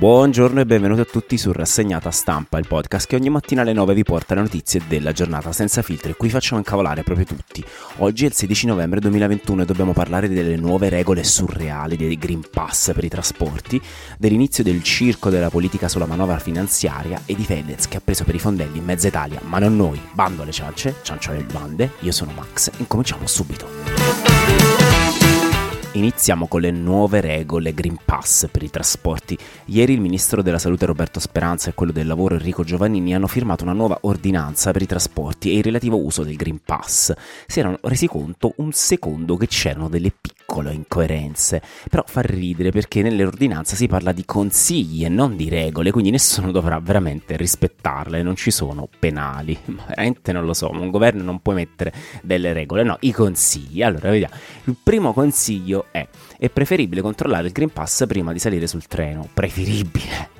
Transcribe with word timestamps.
Buongiorno 0.00 0.60
e 0.60 0.64
benvenuti 0.64 1.00
a 1.00 1.04
tutti 1.04 1.36
su 1.36 1.50
Rassegnata 1.50 2.12
Stampa, 2.12 2.56
il 2.58 2.68
podcast 2.68 3.08
che 3.08 3.16
ogni 3.16 3.30
mattina 3.30 3.62
alle 3.62 3.72
9 3.72 3.94
vi 3.94 4.04
porta 4.04 4.36
le 4.36 4.42
notizie 4.42 4.80
della 4.86 5.10
giornata 5.10 5.50
senza 5.50 5.82
filtri, 5.82 6.14
qui 6.14 6.30
facciamo 6.30 6.60
incavolare 6.60 7.02
proprio 7.02 7.26
tutti. 7.26 7.64
Oggi 7.96 8.22
è 8.22 8.28
il 8.28 8.32
16 8.32 8.66
novembre 8.66 9.00
2021 9.00 9.62
e 9.62 9.64
dobbiamo 9.64 9.92
parlare 9.92 10.28
delle 10.28 10.54
nuove 10.54 10.88
regole 10.88 11.24
surreali 11.24 11.96
dei 11.96 12.16
Green 12.16 12.44
Pass 12.48 12.92
per 12.92 13.02
i 13.02 13.08
trasporti, 13.08 13.82
dell'inizio 14.18 14.62
del 14.62 14.84
circo 14.84 15.30
della 15.30 15.50
politica 15.50 15.88
sulla 15.88 16.06
manovra 16.06 16.38
finanziaria 16.38 17.22
e 17.26 17.34
di 17.34 17.42
Fedez 17.42 17.88
che 17.88 17.96
ha 17.96 18.00
preso 18.00 18.22
per 18.22 18.36
i 18.36 18.38
fondelli 18.38 18.78
in 18.78 18.84
mezza 18.84 19.08
Italia, 19.08 19.40
ma 19.46 19.58
non 19.58 19.74
noi, 19.74 20.00
bando 20.12 20.42
alle 20.42 20.52
ciance, 20.52 20.94
ciancio 21.02 21.32
alle 21.32 21.42
bande, 21.42 21.90
io 22.02 22.12
sono 22.12 22.30
Max, 22.36 22.70
incominciamo 22.76 23.26
subito. 23.26 25.07
Iniziamo 25.92 26.48
con 26.48 26.60
le 26.60 26.70
nuove 26.70 27.22
regole 27.22 27.72
Green 27.72 27.96
Pass 28.04 28.46
per 28.50 28.62
i 28.62 28.68
trasporti. 28.68 29.38
Ieri 29.66 29.94
il 29.94 30.02
ministro 30.02 30.42
della 30.42 30.58
Salute 30.58 30.84
Roberto 30.84 31.18
Speranza 31.18 31.70
e 31.70 31.74
quello 31.74 31.92
del 31.92 32.06
lavoro 32.06 32.34
Enrico 32.34 32.62
Giovannini 32.62 33.14
hanno 33.14 33.26
firmato 33.26 33.64
una 33.64 33.72
nuova 33.72 33.96
ordinanza 34.02 34.70
per 34.70 34.82
i 34.82 34.86
trasporti 34.86 35.50
e 35.50 35.56
il 35.56 35.64
relativo 35.64 35.96
uso 36.04 36.24
del 36.24 36.36
Green 36.36 36.60
Pass. 36.62 37.14
Si 37.46 37.58
erano 37.58 37.78
resi 37.82 38.06
conto 38.06 38.52
un 38.56 38.70
secondo 38.72 39.36
che 39.36 39.46
c'erano 39.46 39.88
delle 39.88 40.12
piccole 40.12 40.74
incoerenze, 40.74 41.62
però 41.88 42.04
fa 42.06 42.20
ridere 42.20 42.70
perché 42.70 43.00
nelle 43.00 43.24
ordinanze 43.24 43.74
si 43.74 43.86
parla 43.86 44.12
di 44.12 44.26
consigli 44.26 45.04
e 45.06 45.08
non 45.08 45.36
di 45.36 45.48
regole, 45.48 45.90
quindi 45.90 46.10
nessuno 46.10 46.52
dovrà 46.52 46.78
veramente 46.80 47.36
rispettarle, 47.36 48.22
non 48.22 48.36
ci 48.36 48.50
sono 48.50 48.88
penali. 48.98 49.58
Ma 49.66 49.84
veramente 49.88 50.32
non 50.32 50.44
lo 50.44 50.52
so, 50.52 50.70
un 50.70 50.90
governo 50.90 51.22
non 51.22 51.40
può 51.40 51.54
mettere 51.54 51.92
delle 52.22 52.52
regole, 52.52 52.82
no, 52.82 52.98
i 53.00 53.10
consigli. 53.10 53.82
Allora, 53.82 54.10
vediamo. 54.10 54.34
Il 54.64 54.76
primo 54.82 55.14
consiglio 55.14 55.77
è, 55.90 56.06
è 56.38 56.48
preferibile 56.50 57.00
controllare 57.00 57.46
il 57.46 57.52
Green 57.52 57.72
Pass 57.72 58.06
prima 58.06 58.32
di 58.32 58.38
salire 58.38 58.66
sul 58.66 58.86
treno. 58.86 59.28
Preferibile. 59.32 60.37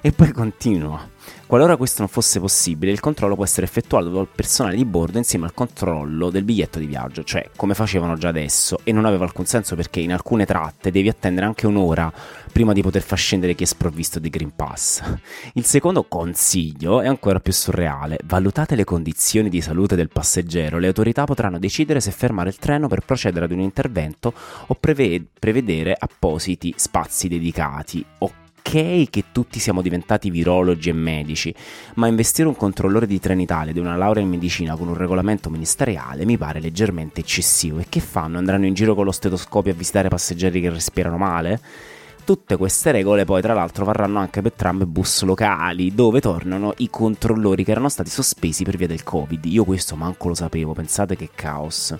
E 0.00 0.12
poi 0.12 0.32
continua. 0.32 1.08
Qualora 1.46 1.76
questo 1.76 2.00
non 2.00 2.08
fosse 2.08 2.40
possibile, 2.40 2.92
il 2.92 3.00
controllo 3.00 3.34
può 3.34 3.44
essere 3.44 3.66
effettuato 3.66 4.08
dal 4.08 4.26
personale 4.26 4.74
di 4.74 4.86
bordo 4.86 5.18
insieme 5.18 5.44
al 5.44 5.52
controllo 5.52 6.30
del 6.30 6.44
biglietto 6.44 6.78
di 6.78 6.86
viaggio, 6.86 7.24
cioè 7.24 7.50
come 7.54 7.74
facevano 7.74 8.16
già 8.16 8.28
adesso, 8.28 8.78
e 8.84 8.92
non 8.92 9.04
aveva 9.04 9.24
alcun 9.24 9.44
senso 9.44 9.76
perché 9.76 10.00
in 10.00 10.12
alcune 10.12 10.46
tratte 10.46 10.90
devi 10.90 11.10
attendere 11.10 11.44
anche 11.44 11.66
un'ora 11.66 12.10
prima 12.50 12.72
di 12.72 12.80
poter 12.80 13.02
far 13.02 13.18
scendere 13.18 13.54
chi 13.54 13.64
è 13.64 13.66
sprovvisto 13.66 14.18
di 14.18 14.30
Green 14.30 14.56
Pass. 14.56 15.02
Il 15.52 15.66
secondo 15.66 16.04
consiglio 16.04 17.02
è 17.02 17.06
ancora 17.06 17.38
più 17.38 17.52
surreale. 17.52 18.18
Valutate 18.24 18.74
le 18.74 18.84
condizioni 18.84 19.50
di 19.50 19.60
salute 19.60 19.94
del 19.94 20.08
passeggero, 20.08 20.78
le 20.78 20.86
autorità 20.86 21.24
potranno 21.24 21.58
decidere 21.58 22.00
se 22.00 22.12
fermare 22.12 22.48
il 22.48 22.56
treno 22.56 22.88
per 22.88 23.00
procedere 23.00 23.44
ad 23.44 23.52
un 23.52 23.60
intervento 23.60 24.32
o 24.66 24.74
prevedere 24.74 25.94
appositi 25.98 26.72
spazi 26.78 27.28
dedicati 27.28 28.02
o 28.20 28.32
ok 28.64 29.10
che 29.10 29.24
tutti 29.32 29.58
siamo 29.58 29.82
diventati 29.82 30.30
virologi 30.30 30.88
e 30.88 30.92
medici, 30.92 31.54
ma 31.94 32.06
investire 32.06 32.48
un 32.48 32.56
controllore 32.56 33.06
di 33.06 33.18
Trenitalia 33.18 33.72
di 33.72 33.80
una 33.80 33.96
laurea 33.96 34.22
in 34.22 34.28
medicina 34.28 34.76
con 34.76 34.88
un 34.88 34.94
regolamento 34.94 35.50
ministeriale 35.50 36.24
mi 36.24 36.38
pare 36.38 36.60
leggermente 36.60 37.20
eccessivo. 37.20 37.80
E 37.80 37.86
che 37.88 38.00
fanno? 38.00 38.38
Andranno 38.38 38.66
in 38.66 38.74
giro 38.74 38.94
con 38.94 39.04
lo 39.04 39.12
stetoscopio 39.12 39.72
a 39.72 39.74
visitare 39.74 40.08
passeggeri 40.08 40.60
che 40.60 40.70
respirano 40.70 41.18
male? 41.18 41.60
Tutte 42.24 42.56
queste 42.56 42.92
regole 42.92 43.24
poi 43.24 43.42
tra 43.42 43.52
l'altro 43.52 43.84
varranno 43.84 44.20
anche 44.20 44.42
per 44.42 44.52
tram 44.52 44.82
e 44.82 44.86
bus 44.86 45.22
locali, 45.22 45.92
dove 45.92 46.20
tornano 46.20 46.72
i 46.76 46.88
controllori 46.88 47.64
che 47.64 47.72
erano 47.72 47.88
stati 47.88 48.10
sospesi 48.10 48.62
per 48.62 48.76
via 48.76 48.86
del 48.86 49.02
Covid. 49.02 49.44
Io 49.46 49.64
questo 49.64 49.96
manco 49.96 50.28
lo 50.28 50.34
sapevo, 50.34 50.72
pensate 50.72 51.16
che 51.16 51.30
caos. 51.34 51.98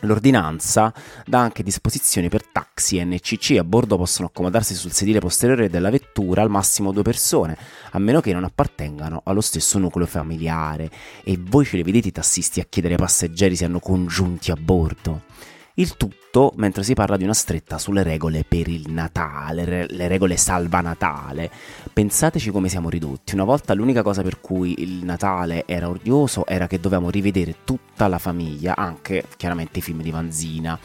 L'ordinanza 0.00 0.92
dà 1.24 1.40
anche 1.40 1.62
disposizioni 1.62 2.28
per 2.28 2.46
taxi 2.46 3.02
NCC, 3.02 3.56
a 3.58 3.64
bordo 3.64 3.96
possono 3.96 4.28
accomodarsi 4.28 4.74
sul 4.74 4.92
sedile 4.92 5.20
posteriore 5.20 5.70
della 5.70 5.90
vettura 5.90 6.42
al 6.42 6.50
massimo 6.50 6.92
due 6.92 7.02
persone, 7.02 7.56
a 7.92 7.98
meno 7.98 8.20
che 8.20 8.32
non 8.32 8.44
appartengano 8.44 9.22
allo 9.24 9.40
stesso 9.40 9.78
nucleo 9.78 10.06
familiare. 10.06 10.90
E 11.24 11.38
voi 11.40 11.64
ce 11.64 11.76
li 11.76 11.82
vedete 11.82 12.08
i 12.08 12.12
tassisti 12.12 12.60
a 12.60 12.66
chiedere 12.68 12.94
ai 12.94 13.00
passeggeri 13.00 13.56
se 13.56 13.64
hanno 13.64 13.80
congiunti 13.80 14.50
a 14.50 14.56
bordo? 14.56 15.22
Il 15.78 15.98
tutto 15.98 16.54
mentre 16.56 16.82
si 16.82 16.94
parla 16.94 17.18
di 17.18 17.24
una 17.24 17.34
stretta 17.34 17.76
sulle 17.76 18.02
regole 18.02 18.46
per 18.48 18.66
il 18.66 18.90
Natale, 18.90 19.86
le 19.86 20.08
regole 20.08 20.38
salva 20.38 20.80
Natale. 20.80 21.50
Pensateci 21.92 22.50
come 22.50 22.70
siamo 22.70 22.88
ridotti. 22.88 23.34
Una 23.34 23.44
volta 23.44 23.74
l'unica 23.74 24.00
cosa 24.00 24.22
per 24.22 24.40
cui 24.40 24.76
il 24.78 25.04
Natale 25.04 25.66
era 25.66 25.90
odioso 25.90 26.46
era 26.46 26.66
che 26.66 26.80
dovevamo 26.80 27.10
rivedere 27.10 27.56
tutta 27.64 28.08
la 28.08 28.16
famiglia, 28.16 28.74
anche 28.74 29.24
chiaramente 29.36 29.80
i 29.80 29.82
film 29.82 30.00
di 30.00 30.10
Vanzina. 30.10 30.78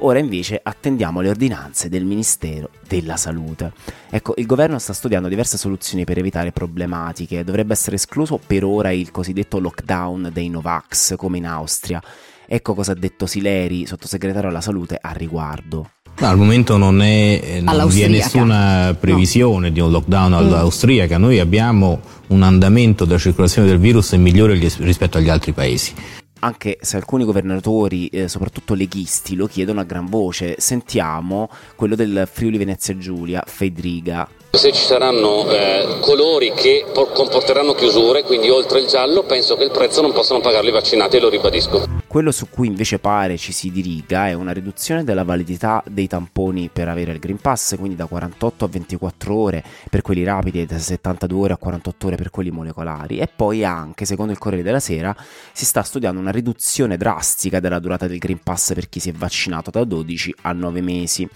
Ora 0.00 0.20
invece 0.20 0.60
attendiamo 0.62 1.20
le 1.20 1.30
ordinanze 1.30 1.88
del 1.88 2.04
Ministero 2.04 2.70
della 2.86 3.16
Salute. 3.16 3.72
Ecco, 4.10 4.34
il 4.36 4.46
governo 4.46 4.78
sta 4.78 4.92
studiando 4.92 5.26
diverse 5.26 5.58
soluzioni 5.58 6.04
per 6.04 6.18
evitare 6.18 6.52
problematiche. 6.52 7.42
Dovrebbe 7.42 7.72
essere 7.72 7.96
escluso 7.96 8.38
per 8.38 8.62
ora 8.62 8.92
il 8.92 9.10
cosiddetto 9.10 9.58
lockdown 9.58 10.30
dei 10.32 10.48
Novax, 10.50 11.16
come 11.16 11.38
in 11.38 11.46
Austria 11.46 12.00
Ecco 12.46 12.74
cosa 12.74 12.92
ha 12.92 12.94
detto 12.94 13.26
Sileri, 13.26 13.86
sottosegretario 13.86 14.48
alla 14.48 14.60
salute, 14.60 14.98
a 15.00 15.12
riguardo. 15.12 15.90
No, 16.18 16.26
al 16.28 16.38
momento 16.38 16.78
non, 16.78 17.02
è, 17.02 17.60
non 17.60 17.88
vi 17.88 18.02
è 18.02 18.08
nessuna 18.08 18.96
previsione 18.98 19.68
no. 19.68 19.74
di 19.74 19.80
un 19.80 19.90
lockdown 19.90 20.30
mm. 20.30 20.34
all'austriaca, 20.34 21.18
noi 21.18 21.40
abbiamo 21.40 22.00
un 22.28 22.42
andamento 22.42 23.04
della 23.04 23.18
circolazione 23.18 23.68
del 23.68 23.78
virus 23.78 24.12
migliore 24.12 24.58
rispetto 24.78 25.18
agli 25.18 25.28
altri 25.28 25.52
paesi 25.52 25.92
anche 26.40 26.78
se 26.80 26.96
alcuni 26.96 27.24
governatori, 27.24 28.08
eh, 28.08 28.28
soprattutto 28.28 28.74
leghisti, 28.74 29.34
lo 29.34 29.46
chiedono 29.46 29.80
a 29.80 29.84
gran 29.84 30.06
voce. 30.06 30.56
Sentiamo 30.58 31.48
quello 31.74 31.96
del 31.96 32.28
Friuli 32.30 32.58
Venezia 32.58 32.96
Giulia, 32.96 33.42
Fedriga. 33.44 34.28
Se 34.50 34.72
ci 34.72 34.82
saranno 34.82 35.50
eh, 35.50 35.98
colori 36.00 36.52
che 36.54 36.84
comporteranno 36.92 37.74
chiusure, 37.74 38.22
quindi 38.22 38.48
oltre 38.48 38.80
il 38.80 38.86
giallo, 38.86 39.24
penso 39.24 39.56
che 39.56 39.64
il 39.64 39.70
prezzo 39.70 40.00
non 40.02 40.12
possano 40.12 40.40
pagarlo 40.40 40.68
i 40.68 40.72
vaccinati 40.72 41.16
e 41.16 41.20
lo 41.20 41.28
ribadisco. 41.28 42.04
Quello 42.08 42.30
su 42.30 42.48
cui 42.48 42.68
invece 42.68 42.98
pare 42.98 43.36
ci 43.36 43.52
si 43.52 43.70
diriga 43.70 44.28
è 44.28 44.32
una 44.32 44.52
riduzione 44.52 45.02
della 45.02 45.24
validità 45.24 45.82
dei 45.86 46.06
tamponi 46.06 46.70
per 46.72 46.88
avere 46.88 47.12
il 47.12 47.18
Green 47.18 47.38
Pass, 47.38 47.76
quindi 47.76 47.96
da 47.96 48.06
48 48.06 48.64
a 48.64 48.68
24 48.68 49.34
ore 49.34 49.64
per 49.90 50.02
quelli 50.02 50.22
rapidi 50.24 50.60
e 50.60 50.66
da 50.66 50.78
72 50.78 51.38
ore 51.38 51.52
a 51.54 51.56
48 51.56 52.06
ore 52.06 52.16
per 52.16 52.30
quelli 52.30 52.50
molecolari 52.50 53.18
e 53.18 53.26
poi 53.26 53.64
anche, 53.64 54.04
secondo 54.04 54.32
il 54.32 54.38
Corriere 54.38 54.62
della 54.62 54.80
Sera, 54.80 55.14
si 55.52 55.64
sta 55.64 55.82
studiando 55.82 56.20
una 56.20 56.30
riduzione 56.30 56.96
drastica 56.96 57.58
della 57.60 57.80
durata 57.80 58.06
del 58.06 58.18
Green 58.18 58.40
Pass 58.42 58.72
per 58.72 58.88
chi 58.88 59.00
si 59.00 59.10
è 59.10 59.12
vaccinato 59.12 59.70
da 59.70 59.84
12 59.84 60.34
a 60.42 60.52
9 60.52 60.80
mesi. 60.80 61.28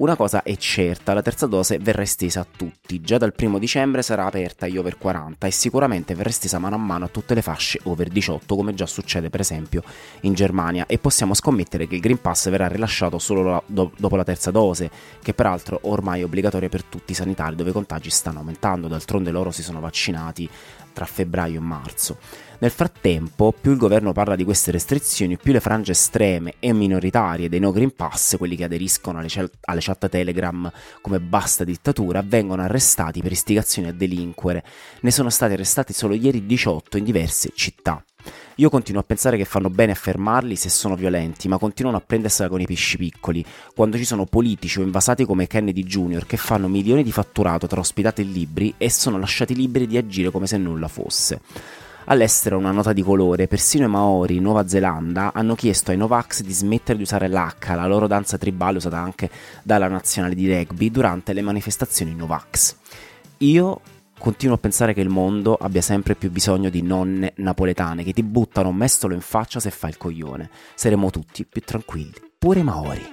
Una 0.00 0.16
cosa 0.16 0.42
è 0.42 0.56
certa, 0.56 1.12
la 1.12 1.20
terza 1.20 1.44
dose 1.44 1.76
verrà 1.76 2.00
estesa 2.00 2.40
a 2.40 2.46
tutti, 2.50 3.02
già 3.02 3.18
dal 3.18 3.34
primo 3.34 3.58
dicembre 3.58 4.00
sarà 4.00 4.24
aperta 4.24 4.64
agli 4.64 4.78
over 4.78 4.96
40 4.96 5.46
e 5.46 5.50
sicuramente 5.50 6.14
verrà 6.14 6.30
estesa 6.30 6.58
mano 6.58 6.76
a 6.76 6.78
mano 6.78 7.04
a 7.04 7.08
tutte 7.08 7.34
le 7.34 7.42
fasce 7.42 7.80
over 7.82 8.08
18 8.08 8.56
come 8.56 8.72
già 8.72 8.86
succede 8.86 9.28
per 9.28 9.40
esempio 9.40 9.82
in 10.22 10.32
Germania. 10.32 10.86
E 10.86 10.96
possiamo 10.96 11.34
scommettere 11.34 11.86
che 11.86 11.96
il 11.96 12.00
Green 12.00 12.18
Pass 12.18 12.48
verrà 12.48 12.66
rilasciato 12.66 13.18
solo 13.18 13.62
do- 13.66 13.92
dopo 13.98 14.16
la 14.16 14.24
terza 14.24 14.50
dose, 14.50 14.90
che 15.22 15.34
peraltro 15.34 15.80
ormai 15.82 16.22
è 16.22 16.24
obbligatoria 16.24 16.70
per 16.70 16.82
tutti 16.82 17.12
i 17.12 17.14
sanitari 17.14 17.54
dove 17.54 17.68
i 17.68 17.74
contagi 17.74 18.08
stanno 18.08 18.38
aumentando, 18.38 18.88
d'altronde 18.88 19.30
loro 19.30 19.50
si 19.50 19.62
sono 19.62 19.80
vaccinati 19.80 20.48
tra 20.94 21.04
febbraio 21.04 21.58
e 21.58 21.62
marzo. 21.62 22.16
Nel 22.60 22.70
frattempo, 22.70 23.54
più 23.58 23.70
il 23.70 23.78
governo 23.78 24.12
parla 24.12 24.36
di 24.36 24.44
queste 24.44 24.70
restrizioni, 24.70 25.38
più 25.38 25.50
le 25.50 25.60
frange 25.60 25.92
estreme 25.92 26.56
e 26.58 26.74
minoritarie 26.74 27.48
dei 27.48 27.58
no 27.58 27.72
Green 27.72 27.94
Pass, 27.94 28.36
quelli 28.36 28.54
che 28.54 28.64
aderiscono 28.64 29.18
alle, 29.18 29.28
chat, 29.30 29.50
alle 29.62 29.80
chat 29.80 30.10
Telegram 30.10 30.70
come 31.00 31.20
basta 31.20 31.64
dittatura, 31.64 32.22
vengono 32.22 32.60
arrestati 32.60 33.22
per 33.22 33.32
istigazione 33.32 33.88
a 33.88 33.92
delinquere. 33.92 34.62
Ne 35.00 35.10
sono 35.10 35.30
stati 35.30 35.54
arrestati 35.54 35.94
solo 35.94 36.12
ieri 36.12 36.44
18 36.44 36.98
in 36.98 37.04
diverse 37.04 37.50
città. 37.54 38.04
Io 38.56 38.68
continuo 38.68 39.00
a 39.00 39.04
pensare 39.04 39.38
che 39.38 39.46
fanno 39.46 39.70
bene 39.70 39.92
a 39.92 39.94
fermarli 39.94 40.54
se 40.54 40.68
sono 40.68 40.96
violenti, 40.96 41.48
ma 41.48 41.56
continuano 41.56 41.96
a 41.96 42.02
prendersela 42.02 42.50
con 42.50 42.60
i 42.60 42.66
pesci 42.66 42.98
piccoli, 42.98 43.42
quando 43.74 43.96
ci 43.96 44.04
sono 44.04 44.26
politici 44.26 44.80
o 44.80 44.82
invasati 44.82 45.24
come 45.24 45.46
Kennedy 45.46 45.82
Jr. 45.82 46.26
che 46.26 46.36
fanno 46.36 46.68
milioni 46.68 47.02
di 47.02 47.10
fatturato 47.10 47.66
tra 47.66 47.80
ospitate 47.80 48.20
e 48.20 48.26
libri 48.26 48.74
e 48.76 48.90
sono 48.90 49.18
lasciati 49.18 49.54
liberi 49.54 49.86
di 49.86 49.96
agire 49.96 50.30
come 50.30 50.46
se 50.46 50.58
nulla 50.58 50.88
fosse. 50.88 51.40
All'estero 52.10 52.58
una 52.58 52.72
nota 52.72 52.92
di 52.92 53.02
colore, 53.02 53.46
persino 53.46 53.86
i 53.86 53.88
Maori 53.88 54.34
in 54.34 54.42
Nuova 54.42 54.66
Zelanda 54.66 55.30
hanno 55.32 55.54
chiesto 55.54 55.92
ai 55.92 55.96
Novax 55.96 56.40
di 56.42 56.52
smettere 56.52 56.96
di 56.96 57.04
usare 57.04 57.28
l'H, 57.28 57.68
la 57.76 57.86
loro 57.86 58.08
danza 58.08 58.36
tribale 58.36 58.78
usata 58.78 58.98
anche 58.98 59.30
dalla 59.62 59.86
nazionale 59.86 60.34
di 60.34 60.52
rugby, 60.52 60.90
durante 60.90 61.32
le 61.32 61.40
manifestazioni 61.40 62.12
Novax. 62.16 62.74
Io 63.38 63.80
continuo 64.18 64.56
a 64.56 64.58
pensare 64.58 64.92
che 64.92 65.00
il 65.00 65.08
mondo 65.08 65.54
abbia 65.54 65.82
sempre 65.82 66.16
più 66.16 66.32
bisogno 66.32 66.68
di 66.68 66.82
nonne 66.82 67.32
napoletane 67.36 68.02
che 68.02 68.12
ti 68.12 68.24
buttano 68.24 68.70
un 68.70 68.76
mestolo 68.76 69.14
in 69.14 69.20
faccia 69.20 69.60
se 69.60 69.70
fai 69.70 69.90
il 69.90 69.96
coglione. 69.96 70.50
Saremo 70.74 71.10
tutti 71.10 71.46
più 71.46 71.62
tranquilli, 71.62 72.14
pure 72.36 72.64
Maori. 72.64 73.08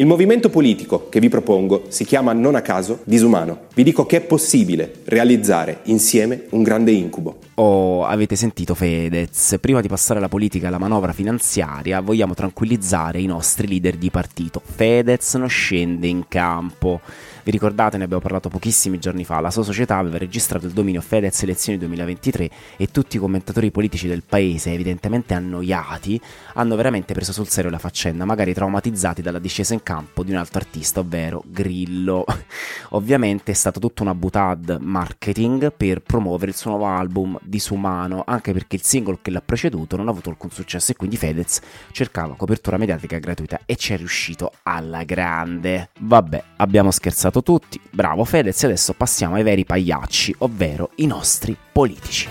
Il 0.00 0.06
movimento 0.06 0.48
politico 0.48 1.10
che 1.10 1.20
vi 1.20 1.28
propongo 1.28 1.84
si 1.88 2.06
chiama 2.06 2.32
non 2.32 2.54
a 2.54 2.62
caso 2.62 3.00
disumano. 3.04 3.66
Vi 3.74 3.82
dico 3.82 4.06
che 4.06 4.16
è 4.16 4.20
possibile 4.22 5.02
realizzare 5.04 5.80
insieme 5.84 6.46
un 6.52 6.62
grande 6.62 6.90
incubo. 6.90 7.36
Oh, 7.56 8.06
avete 8.06 8.34
sentito 8.34 8.74
Fedez? 8.74 9.58
Prima 9.60 9.82
di 9.82 9.88
passare 9.88 10.18
alla 10.18 10.30
politica 10.30 10.64
e 10.64 10.68
alla 10.68 10.78
manovra 10.78 11.12
finanziaria, 11.12 12.00
vogliamo 12.00 12.32
tranquillizzare 12.32 13.20
i 13.20 13.26
nostri 13.26 13.68
leader 13.68 13.96
di 13.96 14.08
partito. 14.08 14.62
Fedez 14.64 15.34
non 15.34 15.50
scende 15.50 16.06
in 16.06 16.24
campo. 16.28 17.02
Vi 17.42 17.50
ricordate, 17.50 17.96
ne 17.96 18.04
abbiamo 18.04 18.20
parlato 18.20 18.50
pochissimi 18.50 18.98
giorni 18.98 19.24
fa, 19.24 19.40
la 19.40 19.50
sua 19.50 19.62
società 19.62 19.96
aveva 19.96 20.18
registrato 20.18 20.66
il 20.66 20.72
dominio 20.72 21.00
Fedez 21.00 21.42
elezioni 21.42 21.78
2023 21.78 22.50
e 22.76 22.90
tutti 22.90 23.16
i 23.16 23.18
commentatori 23.18 23.70
politici 23.70 24.06
del 24.06 24.22
paese, 24.22 24.72
evidentemente 24.72 25.32
annoiati, 25.32 26.20
hanno 26.54 26.76
veramente 26.76 27.14
preso 27.14 27.32
sul 27.32 27.48
serio 27.48 27.70
la 27.70 27.78
faccenda, 27.78 28.26
magari 28.26 28.52
traumatizzati 28.52 29.22
dalla 29.22 29.38
discesa 29.38 29.72
in 29.72 29.82
campo 29.82 30.22
di 30.22 30.32
un 30.32 30.36
altro 30.36 30.58
artista, 30.58 31.00
ovvero 31.00 31.42
Grillo. 31.46 32.26
Ovviamente 32.90 33.52
è 33.52 33.54
stata 33.54 33.80
tutta 33.80 34.02
una 34.02 34.14
butad 34.14 34.78
marketing 34.80 35.72
per 35.72 36.02
promuovere 36.02 36.50
il 36.50 36.56
suo 36.56 36.70
nuovo 36.70 36.86
album 36.86 37.38
Disumano, 37.42 38.22
anche 38.26 38.52
perché 38.52 38.76
il 38.76 38.82
singolo 38.82 39.18
che 39.22 39.30
l'ha 39.30 39.40
preceduto 39.40 39.96
non 39.96 40.08
ha 40.08 40.10
avuto 40.10 40.28
alcun 40.28 40.50
successo 40.50 40.92
e 40.92 40.96
quindi 40.96 41.16
Fedez 41.16 41.60
cercava 41.92 42.34
copertura 42.34 42.76
mediatica 42.76 43.18
gratuita 43.18 43.60
e 43.64 43.76
ci 43.76 43.94
è 43.94 43.96
riuscito 43.96 44.52
alla 44.64 45.04
grande. 45.04 45.90
Vabbè, 46.00 46.42
abbiamo 46.56 46.90
scherzato 46.90 47.29
pensato 47.30 47.42
tutti. 47.42 47.80
Bravo 47.90 48.24
Fedez, 48.24 48.62
adesso 48.64 48.92
passiamo 48.92 49.36
ai 49.36 49.42
veri 49.42 49.64
pagliacci, 49.64 50.34
ovvero 50.38 50.90
i 50.96 51.06
nostri 51.06 51.56
politici. 51.72 52.28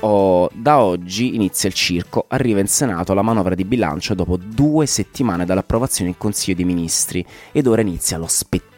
Oh, 0.00 0.50
da 0.52 0.80
oggi 0.80 1.34
inizia 1.34 1.70
il 1.70 1.74
circo, 1.74 2.26
arriva 2.28 2.60
in 2.60 2.68
Senato 2.68 3.14
la 3.14 3.22
manovra 3.22 3.54
di 3.54 3.64
bilancio 3.64 4.12
dopo 4.12 4.36
due 4.36 4.84
settimane 4.84 5.46
dall'approvazione 5.46 6.10
in 6.10 6.18
Consiglio 6.18 6.56
dei 6.56 6.66
Ministri 6.66 7.24
ed 7.52 7.66
ora 7.66 7.80
inizia 7.80 8.18
lo 8.18 8.26
spettacolo. 8.26 8.73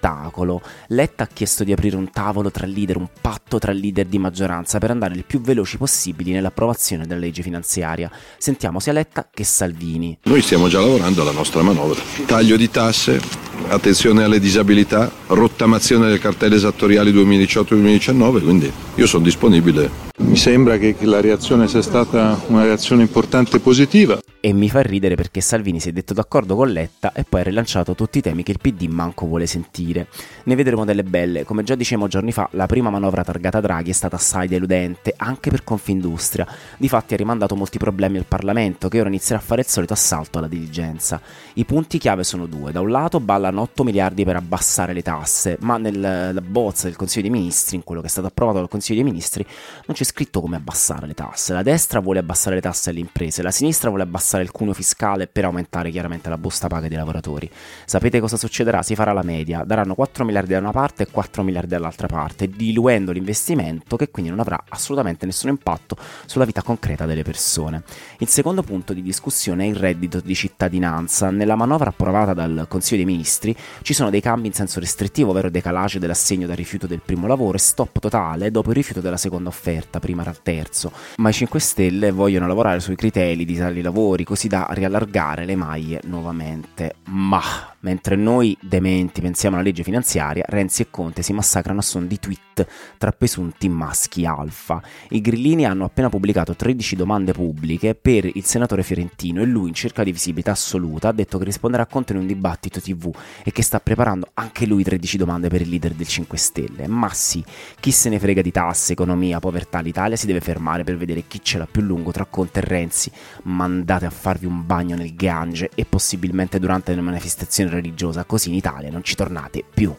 Letta 0.88 1.25
ha 1.25 1.28
chiesto 1.32 1.64
di 1.64 1.72
aprire 1.72 1.96
un 1.96 2.10
tavolo 2.10 2.50
tra 2.50 2.66
leader, 2.66 2.96
un 2.96 3.08
patto 3.20 3.58
tra 3.58 3.72
leader 3.72 4.06
di 4.06 4.19
maggioranza 4.19 4.78
per 4.78 4.90
andare 4.90 5.14
il 5.14 5.25
più 5.25 5.40
veloci 5.40 5.76
possibili 5.76 6.32
nell'approvazione 6.32 7.06
della 7.06 7.20
legge 7.20 7.43
finanziaria. 7.43 8.10
Sentiamo 8.38 8.78
sia 8.81 8.93
Letta 8.93 9.28
che 9.32 9.44
Salvini. 9.44 10.19
Noi 10.25 10.43
stiamo 10.43 10.69
già 10.69 10.81
lavorando 10.81 11.22
alla 11.22 11.32
nostra 11.32 11.62
manovra. 11.62 12.00
Taglio 12.26 12.56
di 12.56 12.70
tasse, 12.70 13.20
attenzione 13.69 14.25
alle 14.25 14.38
disabilità, 14.38 15.10
rottamazione 15.28 16.08
del 16.08 16.19
cartello 16.19 16.54
esattoriali 16.54 17.12
2018-2019, 17.12 18.42
quindi 18.42 18.72
io 18.94 19.06
sono 19.06 19.25
disponibile. 19.25 20.04
Mi 20.19 20.37
sembra 20.37 20.78
che 20.78 20.96
la 21.00 21.20
reazione 21.20 21.69
sia 21.69 21.82
stata 21.82 22.40
una 22.46 22.64
reazione 22.64 23.02
importante 23.02 23.56
e 23.56 23.60
positiva. 23.60 24.19
E 24.40 24.52
mi 24.52 24.70
fa 24.70 24.81
ridere 24.81 25.14
perché 25.14 25.40
Salvini 25.40 25.81
si 25.81 25.88
è 25.88 25.92
detto 25.92 26.14
d'accordo 26.14 26.54
con 26.56 26.69
Letta 26.70 27.12
e 27.12 27.25
poi 27.28 27.40
ha 27.40 27.44
rilanciato 27.44 27.94
tutti 27.94 28.19
i 28.19 28.20
temi 28.22 28.42
che 28.42 28.52
il 28.52 28.58
PD 28.60 28.87
manco 28.87 29.26
vuole 29.26 29.46
sentire. 29.46 29.95
Ne 30.44 30.54
vedremo 30.54 30.84
delle 30.84 31.04
belle, 31.04 31.44
come 31.44 31.62
già 31.62 31.75
dicevamo 31.75 32.08
giorni 32.08 32.32
fa, 32.32 32.48
la 32.52 32.66
prima 32.66 32.90
manovra 32.90 33.22
targata 33.22 33.60
Draghi 33.60 33.90
è 33.90 33.94
stata 33.94 34.16
assai 34.16 34.48
deludente, 34.48 35.14
anche 35.16 35.50
per 35.50 35.64
Confindustria. 35.64 36.46
Difatti 36.76 37.14
ha 37.14 37.16
rimandato 37.16 37.54
molti 37.54 37.78
problemi 37.78 38.19
al 38.19 38.26
Parlamento, 38.26 38.88
che 38.88 39.00
ora 39.00 39.08
inizierà 39.08 39.40
a 39.40 39.44
fare 39.44 39.60
il 39.60 39.66
solito 39.66 39.93
assalto 39.93 40.38
alla 40.38 40.48
diligenza. 40.48 41.20
I 41.54 41.64
punti 41.64 41.98
chiave 41.98 42.25
sono 42.25 42.46
due. 42.46 42.72
Da 42.72 42.81
un 42.81 42.90
lato 42.90 43.20
ballano 43.20 43.60
8 43.62 43.84
miliardi 43.84 44.25
per 44.25 44.37
abbassare 44.37 44.93
le 44.93 45.02
tasse, 45.02 45.56
ma 45.60 45.76
nella 45.78 46.32
bozza 46.40 46.87
del 46.87 46.96
Consiglio 46.96 47.28
dei 47.28 47.38
Ministri, 47.38 47.76
in 47.76 47.84
quello 47.84 48.00
che 48.00 48.06
è 48.06 48.10
stato 48.10 48.26
approvato 48.26 48.58
dal 48.58 48.69
Consiglio 48.69 49.02
dei 49.02 49.10
Ministri, 49.10 49.44
non 49.87 49.96
c'è 49.96 50.04
scritto 50.04 50.40
come 50.40 50.56
abbassare 50.56 51.06
le 51.06 51.14
tasse. 51.14 51.52
La 51.52 51.62
destra 51.62 52.00
vuole 52.00 52.19
abbassare 52.19 52.56
le 52.56 52.60
tasse 52.60 52.90
alle 52.90 53.00
imprese, 53.00 53.42
la 53.42 53.50
sinistra 53.50 53.88
vuole 53.88 54.04
abbassare 54.04 54.42
il 54.42 54.50
cuneo 54.50 54.75
fiscale 54.75 55.26
per 55.26 55.44
aumentare 55.44 55.90
chiaramente 55.90 56.28
la 56.28 56.38
busta 56.38 56.69
paga 56.69 56.88
dei 56.88 56.96
lavoratori. 56.96 57.50
Sapete 57.84 58.20
cosa 58.20 58.37
succederà? 58.37 58.82
Si 58.82 58.94
farà 58.94 59.12
la 59.12 59.22
media, 59.22 59.64
daranno 59.76 59.94
4 59.94 60.25
miliardi 60.25 60.52
da 60.52 60.58
una 60.58 60.70
parte 60.70 61.02
e 61.02 61.06
4 61.11 61.43
miliardi 61.43 61.69
dall'altra 61.69 62.06
parte, 62.06 62.49
diluendo 62.49 63.12
l'investimento 63.12 63.96
che 63.96 64.11
quindi 64.11 64.31
non 64.31 64.40
avrà 64.40 64.64
assolutamente 64.69 65.26
nessun 65.26 65.50
impatto 65.50 65.96
sulla 66.25 66.44
vita 66.44 66.62
concreta 66.62 67.05
delle 67.05 67.23
persone. 67.23 67.82
Il 68.19 68.28
secondo 68.28 68.62
punto 68.62 68.94
di 68.94 69.02
discussione 69.02 69.64
è 69.64 69.69
il 69.69 69.76
reddito 69.76 70.20
di 70.20 70.34
cittadinanza. 70.34 71.31
Nella 71.31 71.56
manovra 71.56 71.90
approvata 71.90 72.32
dal 72.32 72.67
Consiglio 72.69 73.05
dei 73.05 73.12
Ministri 73.12 73.55
ci 73.82 73.93
sono 73.93 74.11
dei 74.11 74.20
cambi 74.20 74.46
in 74.46 74.55
senso 74.55 74.81
restrittivo, 74.81 75.31
ovvero 75.31 75.50
decalage 75.50 75.99
dell'assegno 75.99 76.46
dal 76.46 76.56
rifiuto 76.56 76.87
del 76.87 77.02
primo 77.05 77.26
lavoro 77.26 77.56
e 77.56 77.61
stop 77.61 77.99
totale 77.99 78.50
dopo 78.50 78.70
il 78.70 78.76
rifiuto 78.76 79.00
della 79.00 79.17
seconda 79.17 79.49
offerta 79.50 80.00
prima 80.00 80.25
il 80.26 80.40
terzo, 80.43 80.90
ma 81.17 81.28
i 81.28 81.32
5 81.32 81.61
Stelle 81.61 82.11
vogliono 82.11 82.46
lavorare 82.46 82.81
sui 82.81 82.96
criteri 82.96 83.44
di 83.44 83.56
tali 83.56 83.82
lavori 83.82 84.25
così 84.25 84.49
da 84.49 84.67
riallargare 84.70 85.44
le 85.44 85.55
maglie 85.55 86.00
nuovamente. 86.05 86.96
Ma 87.08 87.43
mentre 87.81 88.17
noi 88.17 88.56
dementi 88.61 89.20
pensiamo 89.20 89.56
alla 89.56 89.64
legge 89.66 89.82
finanziaria, 89.82 90.44
Renzi 90.46 90.82
e 90.82 90.90
Conte 90.90 91.22
si 91.22 91.32
massacrano 91.32 91.80
a 91.80 91.82
son 91.82 92.06
di 92.06 92.18
tweet 92.18 92.66
tra 92.96 93.10
presunti 93.10 93.68
maschi 93.68 94.24
alfa. 94.24 94.80
I 95.10 95.20
grillini 95.20 95.66
hanno 95.66 95.84
appena 95.84 96.08
pubblicato 96.08 96.54
13 96.54 96.96
domande 96.96 97.32
pubbliche 97.32 97.94
per 97.94 98.24
il 98.24 98.44
senatore 98.44 98.82
fiorentino 98.82 99.42
e 99.42 99.44
lui 99.44 99.68
in 99.68 99.74
cerca 99.74 100.04
di 100.04 100.12
visibilità 100.12 100.52
assoluta 100.52 101.08
ha 101.08 101.12
detto 101.12 101.38
che 101.38 101.44
risponderà 101.44 101.82
a 101.82 101.86
Conte 101.86 102.12
in 102.12 102.20
un 102.20 102.26
dibattito 102.26 102.80
tv 102.80 103.12
e 103.42 103.50
che 103.50 103.62
sta 103.62 103.80
preparando 103.80 104.28
anche 104.34 104.66
lui 104.66 104.84
13 104.84 105.16
domande 105.16 105.48
per 105.48 105.60
il 105.60 105.68
leader 105.68 105.92
del 105.92 106.06
5 106.06 106.38
Stelle. 106.38 106.86
Ma 106.86 107.10
sì, 107.12 107.44
chi 107.80 107.90
se 107.90 108.08
ne 108.08 108.18
frega 108.18 108.42
di 108.42 108.52
tasse, 108.52 108.92
economia, 108.92 109.40
povertà, 109.40 109.80
l'Italia 109.80 110.16
si 110.16 110.26
deve 110.26 110.40
fermare 110.40 110.84
per 110.84 110.96
vedere 110.96 111.24
chi 111.26 111.40
ce 111.42 111.58
l'ha 111.58 111.66
più 111.70 111.82
lungo 111.82 112.12
tra 112.12 112.24
Conte 112.24 112.60
e 112.60 112.64
Renzi. 112.64 113.10
Mandate 113.42 114.06
a 114.06 114.10
farvi 114.10 114.46
un 114.46 114.64
bagno 114.64 114.96
nel 114.96 115.14
Gange 115.14 115.70
e 115.74 115.84
possibilmente 115.84 116.58
durante 116.58 116.94
le 116.94 117.00
manifestazioni 117.00 117.70
religiose, 117.70 118.24
così 118.26 118.48
in 118.50 118.54
Italia 118.54 118.90
non 118.90 119.02
ci 119.02 119.14
tornate 119.14 119.56
più. 119.69 119.94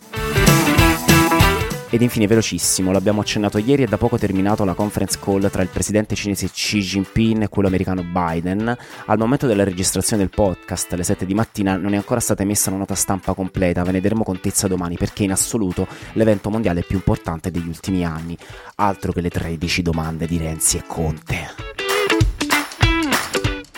Ed 1.89 2.01
infine 2.01 2.27
velocissimo, 2.27 2.91
l'abbiamo 2.91 3.21
accennato 3.21 3.57
ieri, 3.59 3.83
è 3.83 3.87
da 3.87 3.97
poco 3.97 4.17
terminato 4.17 4.65
la 4.65 4.73
conference 4.73 5.17
call 5.21 5.49
tra 5.49 5.61
il 5.61 5.69
presidente 5.69 6.15
cinese 6.15 6.49
Xi 6.49 6.81
Jinping 6.81 7.43
e 7.43 7.47
quello 7.47 7.69
americano 7.69 8.03
Biden. 8.03 8.77
Al 9.05 9.17
momento 9.17 9.47
della 9.47 9.63
registrazione 9.63 10.21
del 10.21 10.29
podcast, 10.29 10.91
alle 10.91 11.03
7 11.03 11.25
di 11.25 11.33
mattina, 11.33 11.77
non 11.77 11.93
è 11.93 11.95
ancora 11.95 12.19
stata 12.19 12.43
emessa 12.43 12.69
una 12.69 12.79
nota 12.79 12.93
stampa 12.93 13.33
completa, 13.33 13.83
ve 13.83 13.93
ne 13.93 14.01
daremo 14.01 14.23
contezza 14.23 14.67
domani 14.67 14.97
perché 14.97 15.23
in 15.23 15.31
assoluto 15.31 15.87
l'evento 16.13 16.49
mondiale 16.49 16.83
più 16.83 16.97
importante 16.97 17.51
degli 17.51 17.67
ultimi 17.67 18.03
anni, 18.03 18.37
altro 18.75 19.13
che 19.13 19.21
le 19.21 19.29
13 19.29 19.81
domande 19.81 20.27
di 20.27 20.37
Renzi 20.37 20.75
e 20.75 20.83
Conte. 20.85 21.47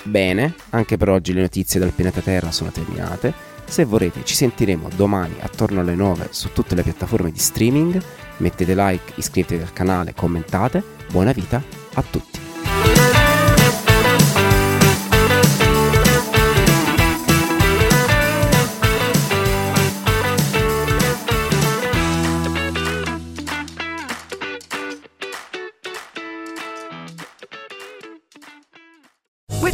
Bene, 0.02 0.56
anche 0.72 0.98
per 0.98 1.10
oggi 1.10 1.32
le 1.32 1.42
notizie 1.42 1.80
dal 1.80 1.92
pianeta 1.92 2.22
Terra 2.22 2.52
sono 2.52 2.72
terminate. 2.72 3.49
Se 3.70 3.86
vorrete 3.86 4.26
ci 4.26 4.34
sentiremo 4.34 4.90
domani 4.96 5.36
attorno 5.42 5.80
alle 5.80 5.94
9 5.94 6.30
su 6.32 6.52
tutte 6.52 6.74
le 6.74 6.82
piattaforme 6.82 7.32
di 7.32 7.38
streaming. 7.38 8.02
Mettete 8.38 8.74
like, 8.74 9.14
iscrivetevi 9.16 9.62
al 9.62 9.74
canale, 9.74 10.16
commentate. 10.16 10.84
Buona 11.12 11.32
vita 11.32 11.62
a 11.94 12.02
tutti. 12.02 12.49